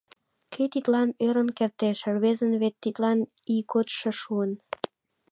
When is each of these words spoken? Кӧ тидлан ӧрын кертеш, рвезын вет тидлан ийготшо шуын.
Кӧ 0.53 0.63
тидлан 0.71 1.09
ӧрын 1.27 1.49
кертеш, 1.57 1.97
рвезын 2.13 2.53
вет 2.61 2.75
тидлан 2.83 3.19
ийготшо 3.53 4.11
шуын. 4.21 4.51